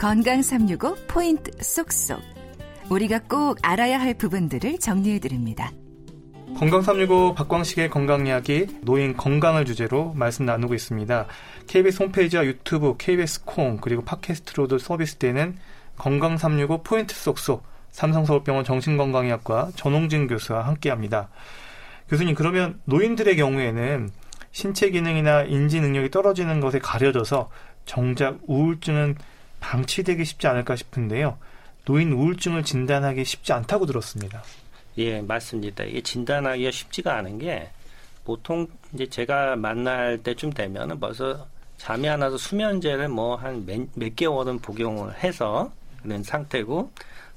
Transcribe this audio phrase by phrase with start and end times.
[0.00, 2.22] 건강 365 포인트 쏙쏙.
[2.88, 5.72] 우리가 꼭 알아야 할 부분들을 정리해 드립니다.
[6.58, 11.26] 건강 365 박광식의 건강 이야기 노인 건강을 주제로 말씀 나누고 있습니다.
[11.66, 15.58] KBS 홈페이지와 유튜브, KBS 콩 그리고 팟캐스트로도 서비스되는
[15.98, 21.28] 건강 365 포인트 쏙쏙 삼성서울병원 정신건강의학과 전홍진 교수와 함께합니다.
[22.08, 24.08] 교수님 그러면 노인들의 경우에는
[24.50, 27.50] 신체 기능이나 인지 능력이 떨어지는 것에 가려져서
[27.84, 29.16] 정작 우울증은
[29.60, 31.38] 방치되기 쉽지 않을까 싶은데요.
[31.84, 34.42] 노인 우울증을 진단하기 쉽지 않다고 들었습니다.
[34.98, 35.84] 예, 맞습니다.
[35.84, 37.70] 이게 진단하기가 쉽지가 않은 게
[38.24, 41.46] 보통 이제 제가 만날 때쯤 되면은 벌써
[41.78, 43.64] 잠이 안 와서 수면제를 뭐 한
[43.94, 45.72] 몇 개월은 복용을 해서
[46.02, 46.90] 그런 상태고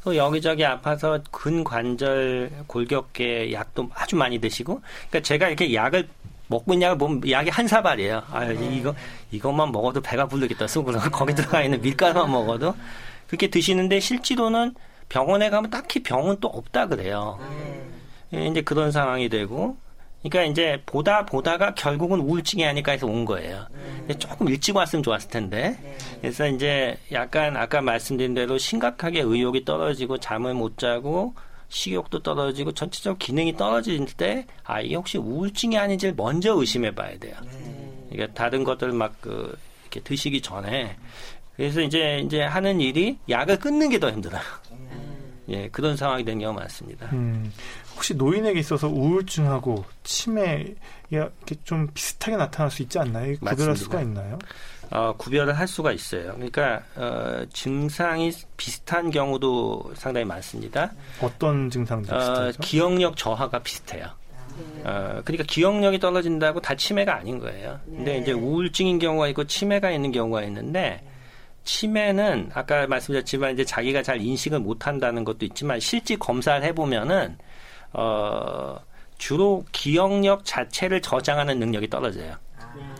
[0.03, 6.09] 또 여기저기 아파서 근관절 골격계 약도 아주 많이 드시고 그러니까 제가 이렇게 약을
[6.47, 8.23] 먹고 있냐고 보면 약이 한 사발이에요.
[8.29, 8.93] 아, 이거,
[9.31, 10.67] 이것만 먹어도 배가 부르겠다.
[10.67, 10.99] 속으로.
[11.11, 12.75] 거기 들어가 있는 밀가루만 먹어도.
[13.27, 14.75] 그렇게 드시는데 실제로는
[15.09, 17.39] 병원에 가면 딱히 병은 또 없다 그래요.
[17.41, 18.47] 음.
[18.51, 19.77] 이제 그런 상황이 되고.
[20.23, 23.67] 그러니까 이제 보다 보다가 결국은 우울증이 아닐까 해서 온 거예요.
[23.73, 24.07] 음.
[24.19, 25.77] 조금 일찍 왔으면 좋았을 텐데.
[25.81, 25.97] 네.
[26.21, 31.33] 그래서 이제 약간 아까 말씀드린 대로 심각하게 의욕이 떨어지고 잠을 못 자고
[31.73, 37.35] 식욕도 떨어지고 전체적 기능이 떨어질 때, 아, 이게 혹시 우울증이 아닌지 먼저 의심해 봐야 돼요.
[37.45, 38.05] 네.
[38.11, 40.95] 그러니까 다른 것들 막 그, 이렇게 드시기 전에.
[41.55, 44.41] 그래서 이제, 이제 하는 일이 약을 끊는 게 더 힘들어요.
[45.49, 47.09] 예, 그런 상황이 되는 경우가 많습니다.
[47.11, 47.51] 음,
[47.95, 50.65] 혹시 노인에게 있어서 우울증하고 치매,
[51.09, 53.35] 이렇게 좀 비슷하게 나타날 수 있지 않나요?
[53.39, 54.37] 구별할 수가 있나요?
[54.93, 56.33] 어, 구별을 할 수가 있어요.
[56.35, 60.91] 그러니까 어, 증상이 비슷한 경우도 상당히 많습니다.
[61.19, 62.13] 어떤 증상들?
[62.13, 64.05] 어, 기억력 저하가 비슷해요.
[64.83, 67.79] 어, 그러니까 기억력이 떨어진다고 다 치매가 아닌 거예요.
[67.85, 68.17] 근데 네.
[68.19, 71.03] 이제 우울증인 경우가 있고 치매가 있는 경우가 있는데
[71.63, 77.35] 치매는 아까 말씀드렸지만 이제 자기가 잘 인식을 못 한다는 것도 있지만 실제 검사를 해보면은
[77.93, 78.77] 어,
[79.17, 82.35] 주로 기억력 자체를 저장하는 능력이 떨어져요.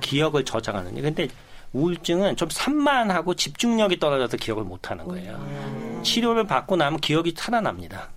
[0.02, 1.00] 기억을 저장하는.
[1.00, 1.28] 근데
[1.74, 6.02] 우울증은 좀 산만하고 집중력이 떨어져서 기억을 못 하는 거예요.
[6.04, 8.10] 치료를 받고 나면 기억이 살아납니다.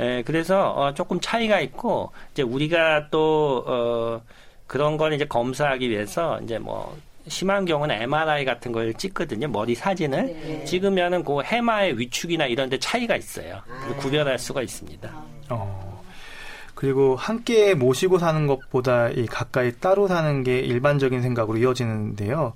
[0.00, 4.22] 예, 그래서 어, 조금 차이가 있고 이제 우리가 또 어,
[4.66, 6.96] 그런 걸 이제 검사하기 위해서 이제 뭐
[7.28, 9.48] 심한 경우는 MRI 같은 걸 찍거든요.
[9.48, 10.64] 머리 사진을 네.
[10.64, 13.60] 찍으면은 그 해마의 위축이나 이런 데 차이가 있어요.
[13.68, 13.94] 아.
[13.98, 15.10] 구별할 수가 있습니다.
[15.50, 15.89] 어.
[16.80, 22.54] 그리고 함께 모시고 사는 것보다 이 가까이 따로 사는 게 일반적인 생각으로 이어지는데요.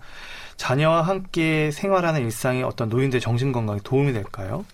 [0.56, 4.64] 자녀와 함께 생활하는 일상이 어떤 노인들 정신 건강에 도움이 될까요?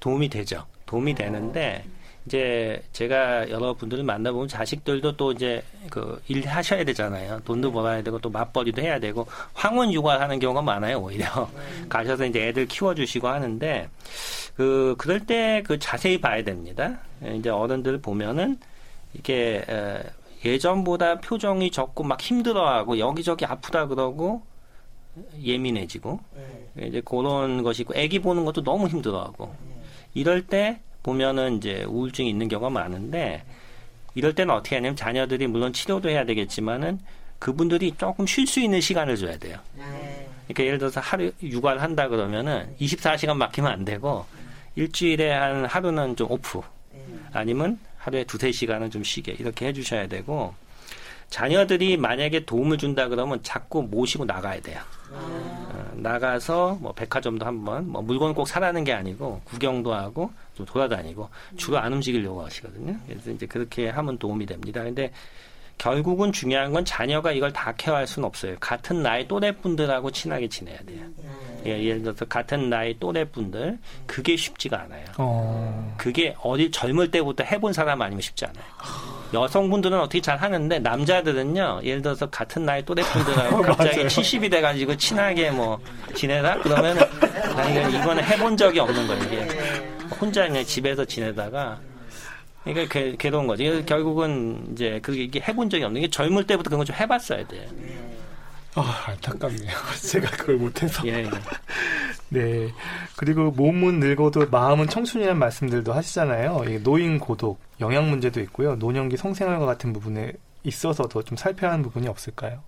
[0.00, 0.64] 도움이 되죠.
[0.86, 1.84] 도움이 되는데
[2.24, 7.40] 이제 제가 여러분들을 만나보면 자식들도 또 이제 그 일하셔야 되잖아요.
[7.44, 11.00] 돈도 벌어야 되고 또 맞벌이도 해야 되고 황혼 육아하는 경우가 많아요.
[11.00, 11.86] 오히려 음.
[11.90, 13.90] 가셔서 이제 애들 키워주시고 하는데
[14.56, 16.96] 그 그럴 때 그 자세히 봐야 됩니다.
[17.34, 18.58] 이제 어른들 보면은
[19.18, 20.02] 이게 에,
[20.44, 24.42] 예전보다 표정이 적고 막 힘들어하고 여기저기 아프다 그러고
[25.42, 26.20] 예민해지고
[26.74, 26.86] 네.
[26.88, 29.74] 이제 그런 것이 있고 애기 보는 것도 너무 힘들어하고 네.
[30.14, 33.44] 이럴 때 보면은 이제 우울증이 있는 경우가 많은데
[34.14, 37.00] 이럴 때는 어떻게 하냐면 자녀들이 물론 치료도 해야 되겠지만은
[37.38, 39.58] 그분들이 조금 쉴 수 있는 시간을 줘야 돼요.
[39.76, 40.28] 네.
[40.44, 44.24] 그러니까 예를 들어서 하루 육아를 한다 그러면은 24시간 맡기면 안 되고
[44.76, 46.60] 일주일에 한 하루는 좀 오프
[47.32, 50.54] 아니면 하루에 두세 시간은 좀 쉬게 이렇게 해주셔야 되고
[51.28, 54.80] 자녀들이 만약에 도움을 준다 그러면 자꾸 모시고 나가야 돼요.
[55.10, 61.28] 어, 나가서 뭐 백화점도 한번 뭐 물건 꼭 사라는 게 아니고 구경도 하고 좀 돌아다니고
[61.56, 62.96] 주로 안 움직이려고 하시거든요.
[63.08, 64.84] 그래서 이제 그렇게 하면 도움이 됩니다.
[64.84, 65.10] 근데
[65.78, 68.56] 결국은 중요한 건 자녀가 이걸 다 케어할 수는 없어요.
[68.60, 71.04] 같은 나이 또래 분들하고 친하게 지내야 돼요.
[71.66, 75.04] 예, 예를 들어서 같은 나이 또래 분들 그게 쉽지가 않아요.
[75.18, 75.94] 어.
[75.98, 78.64] 그게 어디 젊을 때부터 해본 사람 아니면 쉽지 않아요.
[79.34, 81.80] 여성분들은 어떻게 잘 하는데 남자들은요.
[81.82, 85.78] 예를 들어서 같은 나이 또래 분들하고 갑자기 70이 돼가지고 친하게 뭐
[86.14, 86.96] 지내다 그러면
[87.56, 89.24] 나 이건 해본 적이 없는 거예요.
[89.24, 89.48] 이게
[90.20, 91.78] 혼자 그냥 집에서 지내다가
[92.66, 93.64] 그러니까 괴, 괴로운 거지.
[93.64, 97.68] 그래서 결국은 이제 그게 해본 적이 없는 게 젊을 때부터 그런 거 좀 해봤어야 돼.
[98.74, 99.70] 아, 안타깝네요.
[100.10, 101.06] 제가 그걸 못해서.
[101.06, 101.30] 예, 예.
[102.28, 102.70] 네.
[103.16, 106.64] 그리고 몸은 늙어도 마음은 청춘이라는 말씀들도 하시잖아요.
[106.82, 108.74] 노인 고독, 영양 문제도 있고요.
[108.76, 110.32] 노년기 성생활과 같은 부분에
[110.64, 112.62] 있어서 더 좀 살펴야 하는 부분이 없을까요?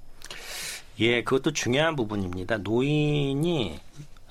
[1.00, 2.58] 예, 그것도 중요한 부분입니다.
[2.58, 3.78] 노인이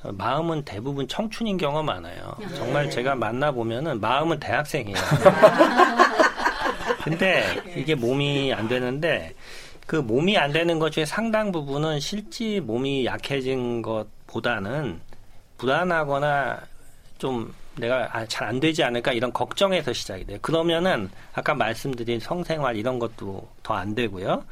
[0.03, 2.35] 마음은 대부분 청춘인 경우가 많아요.
[2.55, 4.97] 정말 제가 만나 보면은 마음은 대학생이에요.
[7.03, 7.43] 근데
[7.75, 9.33] 이게 몸이 안 되는데
[9.85, 14.99] 그 몸이 안 되는 것 중에 상당 부분은 실제 몸이 약해진 것보다는
[15.57, 16.59] 불안하거나
[17.17, 20.37] 좀 내가 아, 잘안 되지 않을까 이런 걱정에서 시작이 돼요.
[20.41, 24.43] 그러면은 아까 말씀드린 성생활 이런 것도 더 안 되고요.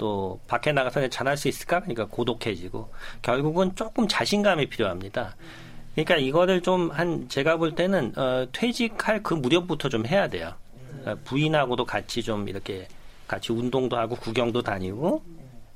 [0.00, 1.80] 또 밖에 나가서 잘할 수 있을까?
[1.80, 5.36] 그러니까 고독해지고 결국은 조금 자신감이 필요합니다.
[5.94, 10.54] 그러니까 이거를 좀 한 제가 볼 때는 어, 퇴직할 그 무렵부터 좀 해야 돼요.
[11.04, 12.88] 어, 부인하고도 같이 좀 이렇게
[13.28, 15.22] 같이 운동도 하고 구경도 다니고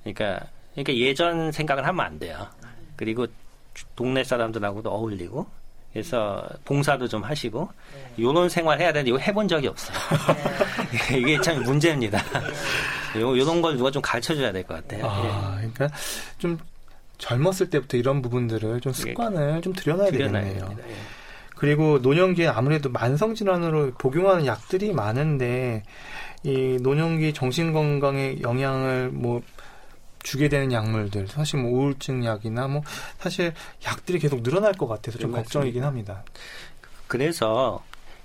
[0.03, 2.47] 그러니까 그러니까 예전 생각을 하면 안 돼요.
[2.97, 3.27] 그리고
[3.95, 5.47] 동네 사람들하고도 어울리고
[5.95, 7.71] 그래서 봉사도 좀 하시고
[8.19, 9.97] 요런 생활 해야 되는데 이거 해본 적이 없어요.
[11.17, 12.19] 이게 참 문제입니다.
[13.21, 15.07] 요 요런 걸 누가 좀 가르쳐 줘야 될 것 같아요.
[15.07, 15.89] 아, 그러니까
[16.39, 16.59] 좀
[17.19, 20.43] 젊었을 때부터 이런 부분들을 좀 습관을 좀 들여놔야 되겠네요.
[20.67, 20.75] 됩니다.
[20.89, 20.95] 예.
[21.55, 25.85] 그리고 노년기에 아무래도 만성 질환으로 복용하는 약들이 많은데
[26.43, 29.43] 이 노년기 정신 건강에 영향을 뭐
[30.25, 32.83] 주게 되는 약물들 사실 뭐 우울증 약이나 뭐
[33.21, 33.53] 사실
[33.87, 36.25] 약들이 계속 늘어날 것 같아서 좀 네, 걱정이긴 합니다.
[37.07, 37.85] 그래서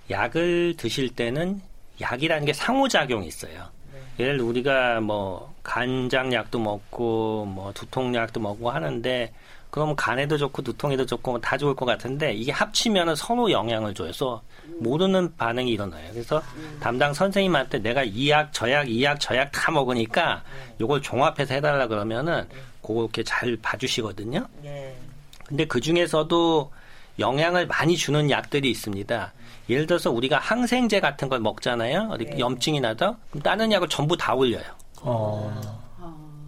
[0.10, 1.62] 약을 드실 때는
[2.02, 3.70] 약이라는 게 상호작용이 있어요.
[4.18, 9.32] 예를 들어 우리가 뭐 간장약도 먹고 뭐 두통약도 먹고 하는데
[9.70, 14.08] 그러면 간에도 좋고 두통에도 좋고 다 좋을 것 같은데 이게 합치면은 서로 영향을 줘요.
[14.08, 14.42] 그래서
[14.80, 16.10] 모르는 반응이 일어나요.
[16.12, 16.42] 그래서
[16.80, 20.44] 담당 선생님한테 내가 이 약, 저 약, 이 약, 저 약 다 먹으니까
[20.82, 22.48] 요걸 종합해서 해달라 그러면은
[22.82, 24.46] 그렇게 잘 봐주시거든요.
[24.64, 24.96] 네.
[25.46, 26.72] 근데 그 중에서도
[27.20, 29.34] 영향을 많이 주는 약들이 있습니다.
[29.70, 32.10] 예를 들어서 우리가 항생제 같은 걸 먹잖아요.
[32.12, 33.18] 어디 염증이 나다.
[33.30, 34.64] 그럼 다른 약을 전부 다 올려요.
[35.02, 35.82] 어,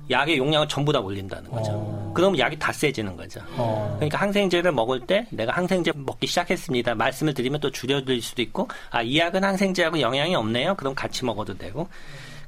[0.09, 1.71] 약의 용량을 전부 다 올린다는 거죠.
[1.73, 2.11] 어.
[2.13, 3.39] 그럼 약이 다 세지는 거죠.
[3.55, 3.93] 어.
[3.95, 6.95] 그러니까 항생제를 먹을 때 내가 항생제 먹기 시작했습니다.
[6.95, 10.75] 말씀을 드리면 또 줄여드릴 수도 있고, 아, 이 약은 항생제하고 영향이 없네요.
[10.75, 11.87] 그럼 같이 먹어도 되고.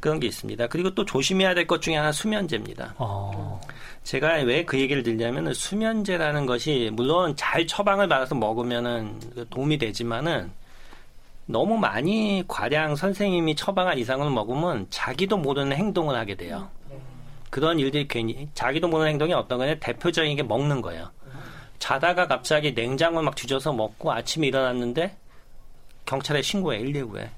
[0.01, 0.67] 그런 게 있습니다.
[0.67, 2.93] 그리고 또 조심해야 될 것 중에 하나 수면제입니다.
[2.97, 3.61] 어,
[4.03, 10.51] 제가 왜 그 얘기를 드리냐면은 수면제라는 것이 물론 잘 처방을 받아서 먹으면은 그 도움이 되지만은
[11.45, 16.67] 너무 많이 과량 선생님이 처방한 이상을 먹으면 자기도 모르는 행동을 하게 돼요.
[17.53, 21.11] 그런 일들이 괜히 자기도 모르는 행동이 어떤 거냐 대표적인 게 먹는 거예요.
[21.77, 25.15] 자다가 갑자기 냉장고를 막 뒤져서 먹고 아침에 일어났는데
[26.07, 27.29] 경찰에 신고해 119에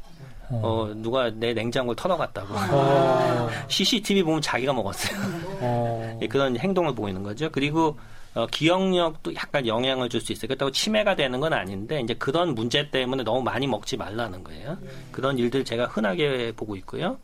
[0.52, 5.20] 어 누가 내 냉장고를 털어갔다고 어, CCTV 보면 자기가 먹었어요.
[5.60, 7.50] 어, 예, 그런 행동을 보이는 거죠.
[7.52, 8.00] 그리고
[8.36, 10.48] 어, 기억력도 약간 영향을 줄 수 있어요.
[10.48, 14.78] 그렇다고 치매가 되는 건 아닌데 이제 그런 문제 때문에 너무 많이 먹지 말라는 거예요.
[15.12, 17.18] 그런 일들 제가 흔하게 보고 있고요.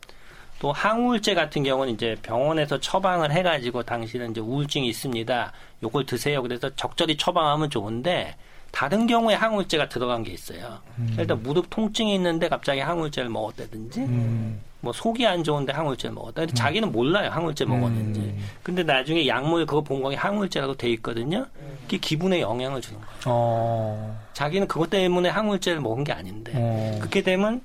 [0.58, 5.52] 또 항우울제 같은 경우는 이제 병원에서 처방을 해가지고 당신은 이제 우울증이 있습니다.
[5.82, 6.40] 요걸 드세요.
[6.42, 8.36] 그래서 적절히 처방하면 좋은데
[8.70, 10.78] 다른 경우에 항우울제가 들어간 게 있어요.
[11.18, 16.42] 일단 무릎 통증이 있는데 갑자기 항우울제를 먹었다든지 음, 뭐 속이 안 좋은데 항우울제를 먹었다.
[16.42, 18.20] 근데 자기는 몰라요 항우울제 먹었는지.
[18.20, 18.38] 음.
[18.62, 21.44] 근데 나중에 약물 그거 본 거에 항우울제라고 돼 있거든요.
[21.82, 23.12] 그게 기분에 영향을 주는 거예요.
[23.26, 26.96] 어, 자기는 그것 때문에 항우울제를 먹은 게 아닌데 어.
[27.00, 27.64] 그렇게 되면 기-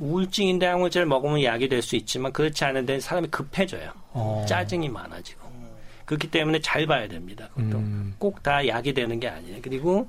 [0.00, 3.90] 우울증인 데 항우울제를 먹으면 약이 될 수 있지만 그렇지 않은데 사람이 급해져요.
[4.12, 4.44] 어.
[4.48, 5.46] 짜증이 많아지고
[6.06, 7.48] 그렇기 때문에 잘 봐야 됩니다.
[7.54, 8.14] 그것도 음.
[8.18, 9.58] 꼭다 약이 되는 게 아니에요.
[9.62, 10.08] 그리고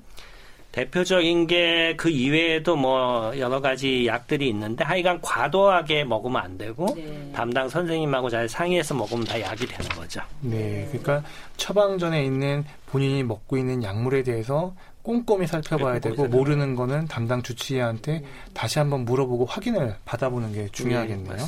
[0.71, 7.31] 대표적인 게 그 이외에도 뭐 여러 가지 약들이 있는데 하여간 과도하게 먹으면 안 되고 네.
[7.33, 10.21] 담당 선생님하고 잘 상의해서 먹으면 다 약이 되는 거죠.
[10.41, 11.23] 네, 그러니까
[11.55, 14.75] 처방전에 있는 본인이 먹고 있는 약물에 대해서
[15.07, 20.67] 꼼꼼히 살펴봐야 네, 되고 꼼꼼히 모르는 거는 담당 주치의한테 다시 한번 물어보고 확인을 받아보는 게
[20.73, 21.37] 중요하겠네요.
[21.37, 21.45] 네.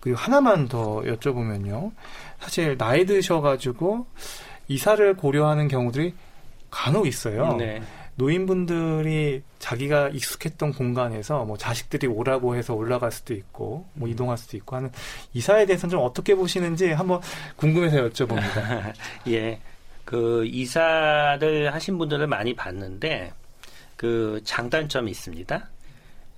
[0.00, 1.92] 그리고 하나만 더 여쭤보면요.
[2.40, 4.06] 사실 나이 드셔가지고
[4.68, 6.14] 이사를 고려하는 경우들이
[6.70, 7.56] 간혹 있어요.
[7.56, 7.82] 네.
[8.14, 14.76] 노인분들이 자기가 익숙했던 공간에서 뭐 자식들이 오라고 해서 올라갈 수도 있고 뭐 이동할 수도 있고
[14.76, 14.90] 하는
[15.34, 17.20] 이사에 대해서는 좀 어떻게 보시는지 한번
[17.56, 18.94] 궁금해서 여쭤봅니다.
[19.28, 19.60] 예.
[20.04, 23.32] 그 이사를 하신 분들을 많이 봤는데
[23.96, 25.68] 그 장단점이 있습니다.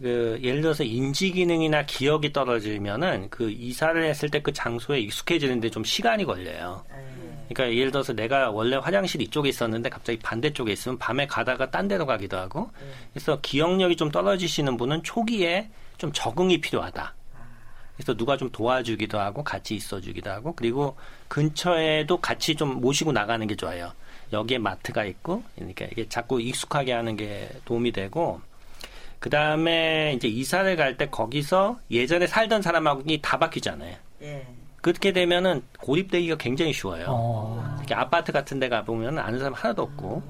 [0.03, 5.85] 그 예를 들어서 인지 기능이나 기억이 떨어지면은 그 이사를 했을 때 그 장소에 익숙해지는데 좀
[5.85, 6.85] 시간이 걸려요.
[7.49, 12.07] 그러니까 예를 들어서 내가 원래 화장실 이쪽에 있었는데 갑자기 반대쪽에 있으면 밤에 가다가 딴 데로
[12.07, 12.71] 가기도 하고
[13.13, 17.15] 그래서 기억력이 좀 떨어지시는 분은 초기에 좀 적응이 필요하다.
[17.97, 20.97] 그래서 누가 좀 도와주기도 하고 같이 있어주기도 하고 그리고
[21.29, 23.93] 근처에도 같이 좀 모시고 나가는 게 좋아요.
[24.33, 28.41] 여기에 마트가 있고 그러니까 이게 자꾸 익숙하게 하는 게 도움이 되고
[29.21, 33.97] 그 다음에 이제 이사를 갈 때 거기서 예전에 살던 사람하고 다 바뀌잖아요.
[34.23, 34.47] 예.
[34.81, 37.07] 그렇게 되면은 고립되기가 굉장히 쉬워요.
[37.09, 40.23] 어, 특히 아파트 같은 데 가보면 아는 사람 하나도 없고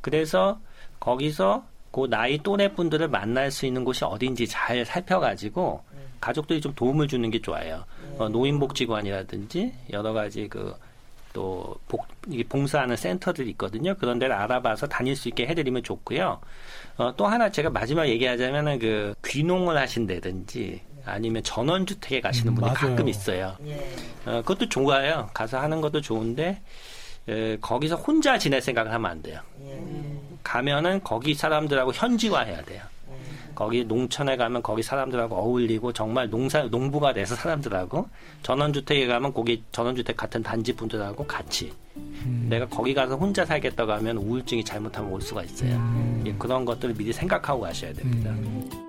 [0.00, 0.58] 그래서
[0.98, 5.84] 거기서 그 나이 또래 분들을 만날 수 있는 곳이 어딘지 잘 살펴가지고
[6.22, 7.84] 가족들이 좀 도움을 주는 게 좋아요.
[8.16, 10.74] 어, 노인복지관이라든지 여러 가지 그
[11.32, 12.06] 또 복,
[12.48, 13.94] 봉사하는 센터들이 있거든요.
[13.96, 16.40] 그런 데를 알아봐서 다닐 수 있게 해드리면 좋고요.
[16.98, 22.90] 어, 또 하나 제가 마지막 얘기하자면은 그 귀농을 하신다든지 아니면 전원주택에 가시는 음, 분이 맞아요.
[22.90, 23.56] 가끔 있어요.
[23.66, 23.76] 예.
[24.26, 25.28] 어, 그것도 좋아요.
[25.34, 26.60] 가서 하는 것도 좋은데
[27.28, 29.40] 에, 거기서 혼자 지낼 생각을 하면 안 돼요.
[29.64, 29.82] 예.
[30.44, 32.82] 가면은 거기 사람들하고 현지화해야 돼요.
[33.54, 38.08] 거기 농촌에 가면 거기 사람들하고 어울리고 정말 농사 농부가 돼서 사람들하고
[38.42, 41.72] 전원주택에 가면 거기 전원주택 같은 단지 분들하고 같이
[42.48, 46.22] 내가 거기 가서 혼자 살겠다고 하면 우울증이 잘못하면 올 수가 있어요.
[46.26, 48.30] 예, 그런 것들을 미리 생각하고 가셔야 됩니다.
[48.30, 48.81] 음.